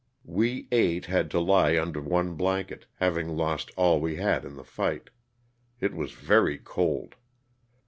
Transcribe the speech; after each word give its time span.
We 0.25 0.67
eight 0.71 1.05
had 1.05 1.29
to 1.29 1.39
lie 1.39 1.77
under 1.79 2.01
one 2.01 2.33
blanket, 2.33 2.87
having 2.95 3.37
lost 3.37 3.69
all 3.77 4.01
we 4.01 4.15
had 4.15 4.45
in 4.45 4.55
the 4.55 4.63
fight. 4.63 5.11
It 5.79 5.93
was 5.93 6.13
very 6.13 6.57
cold. 6.57 7.13